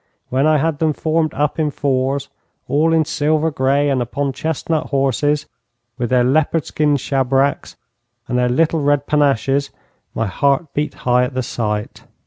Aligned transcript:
When 0.29 0.47
I 0.47 0.57
had 0.57 0.79
them 0.79 0.93
formed 0.93 1.31
up 1.35 1.59
in 1.59 1.69
fours, 1.69 2.27
all 2.67 2.91
in 2.91 3.05
silver 3.05 3.51
grey 3.51 3.87
and 3.87 4.01
upon 4.01 4.33
chestnut 4.33 4.87
horses, 4.87 5.45
with 5.99 6.09
their 6.09 6.23
leopard 6.23 6.65
skin 6.65 6.95
shabracks 6.97 7.75
and 8.27 8.35
their 8.35 8.49
little 8.49 8.81
red 8.81 9.05
panaches, 9.05 9.69
my 10.15 10.25
heart 10.25 10.73
beat 10.73 10.95
high 11.05 11.25
at 11.25 11.35
the 11.35 11.43
sight. 11.43 12.01